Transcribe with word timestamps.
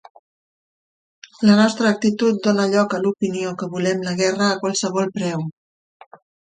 La 1.49 1.57
nostra 1.59 1.91
actitud 1.97 2.41
dóna 2.49 2.67
lloc 2.73 2.97
a 2.99 3.03
l'opinió 3.05 3.55
que 3.63 3.71
volem 3.77 4.05
la 4.09 4.19
guerra 4.27 4.51
a 4.51 4.61
qualsevol 4.67 5.17
preu. 5.21 5.49